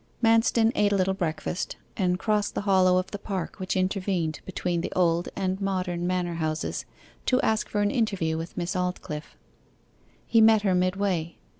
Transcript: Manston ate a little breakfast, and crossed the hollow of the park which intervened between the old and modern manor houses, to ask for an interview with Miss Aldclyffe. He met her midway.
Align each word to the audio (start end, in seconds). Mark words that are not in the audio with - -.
Manston 0.23 0.71
ate 0.73 0.91
a 0.91 0.95
little 0.95 1.13
breakfast, 1.13 1.75
and 1.95 2.17
crossed 2.17 2.55
the 2.55 2.61
hollow 2.61 2.97
of 2.97 3.11
the 3.11 3.19
park 3.19 3.57
which 3.59 3.77
intervened 3.77 4.39
between 4.47 4.81
the 4.81 4.91
old 4.95 5.29
and 5.35 5.61
modern 5.61 6.07
manor 6.07 6.33
houses, 6.41 6.85
to 7.27 7.39
ask 7.41 7.69
for 7.69 7.83
an 7.83 7.91
interview 7.91 8.35
with 8.35 8.57
Miss 8.57 8.73
Aldclyffe. 8.75 9.37
He 10.25 10.41
met 10.41 10.63
her 10.63 10.73
midway. 10.73 11.35